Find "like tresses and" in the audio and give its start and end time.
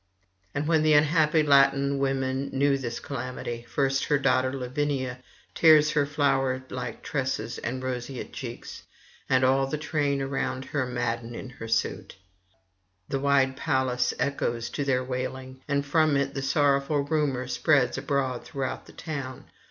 6.71-7.83